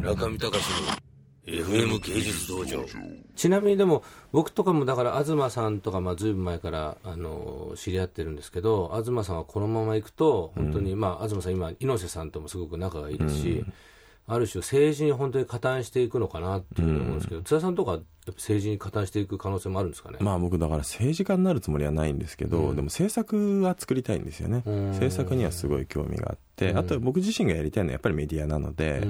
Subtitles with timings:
[0.00, 1.10] 中見隆の
[1.46, 2.84] FM 芸術道場。
[3.36, 13.64] ちなみにでも僕とかもだから東さんとかまあずいぶん前からあの知り合ってるんですけど東さんはこのままいくと本当に、まあ東さん今猪瀬さんともすごく仲がいいですし、
[14.26, 20.18] ある種政治に本当に加担していくのかなっていうふうに思うんですけど、津田さんとか政治に加担していく可能性もあるんですかね？
[20.20, 24.62] まあ僕だから政治家になるつもりはないんですけど、でも政策は作りたいんですよね。
[24.64, 29.02] 政策にはすごい興味があって、あと僕自身がやりたいのはやっぱりメディアなので、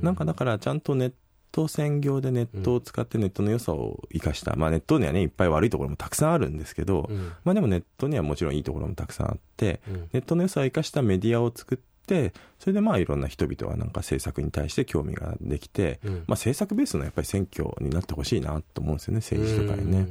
[0.00, 1.12] なんかだからちゃんとネッ
[1.50, 7.10] ト専業でネットを使ってネットの良さを生かした、まあネットにはねいっぱい悪いところもたくさんあるんですけど、
[7.44, 9.82] まあでもネットにはもちろんいいところもたくさんあって、
[10.14, 11.91] ネットの良さを生かしたメディアを作って
[12.58, 20.06] それでまあいろんな人々はなんか政策に対して興味ができて、まあ政策ベースのやっぱり選挙になってほしいなと思うんですよね政治とかにね。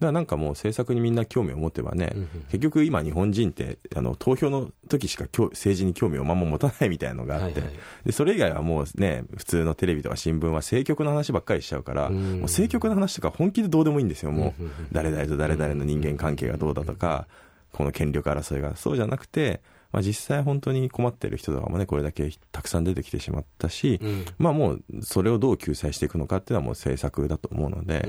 [0.00, 2.14] だからなんかもう政策にみんな興味を持てばね、
[2.50, 7.78] 結局今日本人ってあの投票の時しか政治に興味をまんま持たないみたいなのがあって、はいはい。
[8.06, 14.64] でそれ以外はもうね普通のテレビとか新聞は政局の話ばっかりしちゃうから、もう政局の話とか本気でどうでもいいんですよもう。
[14.92, 17.26] 誰々と誰々の人間関係がどうだとか
[17.72, 19.60] この権力争いがそうじゃなくて、
[19.92, 24.00] まあ、実際本当に困ってる人とかもねこれだけたくさん出てきてしまったし、
[24.38, 28.08] まあもうそれをどう救済していくのかっていうのはもう政策だと思うので、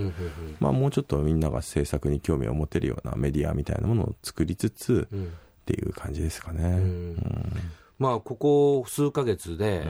[0.59, 6.64] まあもうちょっとみんなが政策に興味を持てるようなメディアみたいなものを作りつつっていう感じですかね。
[6.64, 7.18] うん。
[7.98, 9.88] まあここ数ヶ月で、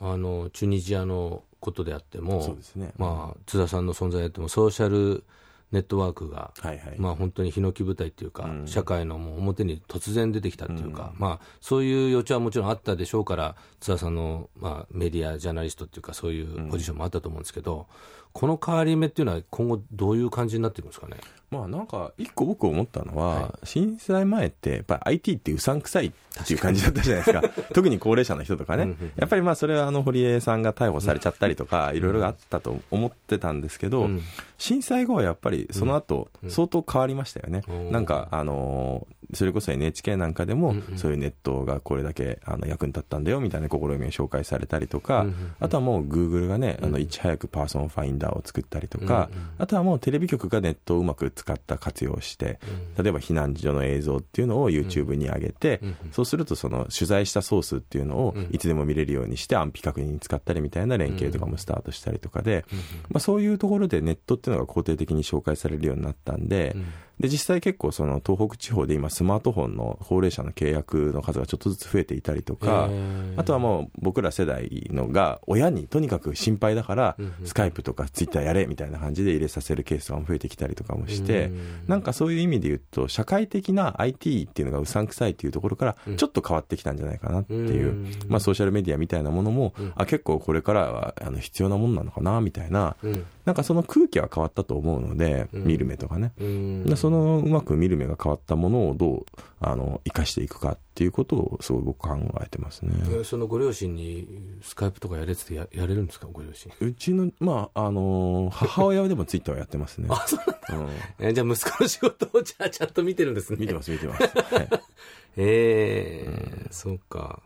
[0.00, 2.92] あのチュニジアのことであってもそうですね。
[2.98, 5.24] まあ、津田さんの存在であってもソーシャル
[5.72, 6.94] ネットワークが、はいはい。
[6.98, 17.86] まあ、本当にヒノキ舞台っていうか、社会のもう表に突然出てきたっていうか、まあ、そういう余地はもちろんあったでしょうから津田さんの、まあ、メディアジャーナリストっていうかそういうポジションもあったと思うんですけど、
[18.32, 21.16] この変わり目っていうのは今後どういう感じになっていくんですかね？
[21.50, 26.12] まあなんか一個僕思ったのは、震災前ってやっぱり IT ってうさんくさいっ
[26.46, 27.42] ていう感じだったじゃないですか。
[27.74, 28.94] 特に高齢者の人とかね。
[29.16, 34.08] やっぱりまあそれはあの堀江さんが逮捕されちゃったりとかいろいろあったと思ってたんですけど、
[34.56, 45.26] 震災後はやっぱりその後相当変わりましたよね、なんかあのーそれこそ NHK なんかでもそういうネットがこれだけあの役に立ったんだよみたいな試みが紹介されたりとか、
[45.60, 52.60] あとはもう Google がねあのいち早く Person Finder を作ったりとか、あとはもうテレビ局がネットをうまく使った活用をして、
[52.98, 55.80] 例えば避難所の映像っていうのを YouTube に上げて、
[56.12, 62.64] そうするとその取材したソースっていうのをいつでも見れるようにして安否確認に使ったりみたいな連携とかもスタートしたりとかで、
[63.08, 66.76] まあ、そういうところでネットっていうのが肯定的に紹介されるようになったんで、
[67.20, 72.88] で実際結構その東北地方で今スマートフォンの高齢者の契約の数がちょっとずつ増えていたりとか、
[73.36, 81.50] あとはもう僕ら世代のが親にとにかく心配だからスカイプとかツイッターやれみたいな感じで入れさせるケースが増えてきたりとかもして、
[81.86, 92.96] なんかそういう意味で言うと社会的な IT っていうのがうさんくさいっていうところからちょっと変わってきたんじゃないかなっていう、まあソーシャルメディアみたいなものも、あ結構これからはあの必要なものなのかなみたいな、
[93.44, 99.26] なんかその空気は変わったと思うので、見る目とかね、でそのうまく見る目が変わったものをどう
[99.60, 102.92] あの生かしていくかっていうことをすごい僕考えてますね。
[103.20, 104.28] えそのご両親に
[104.62, 106.28] スカイプとかやれってややれるんですか？
[106.32, 106.70] ご両親。
[106.80, 110.06] うちの、まあ、あの母親はでもツイッターをやってますね。
[110.10, 110.38] あそう
[110.70, 111.28] なんだ、うん。
[111.28, 113.56] えじゃあ息子の仕事をじゃあちゃんと見てるんですね。
[113.60, 114.22] 見てます、見てます。
[114.22, 114.68] はい。
[115.38, 117.42] ええそうか。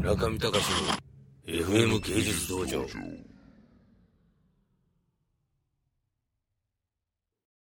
[0.00, 2.84] 中見隆の FM 芸術道場